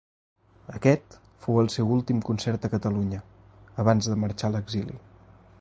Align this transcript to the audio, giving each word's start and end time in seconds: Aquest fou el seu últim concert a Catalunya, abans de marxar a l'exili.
Aquest 0.77 1.17
fou 1.43 1.59
el 1.63 1.69
seu 1.75 1.93
últim 1.97 2.25
concert 2.31 2.65
a 2.69 2.73
Catalunya, 2.77 3.23
abans 3.85 4.13
de 4.15 4.21
marxar 4.27 4.51
a 4.51 4.57
l'exili. 4.59 5.03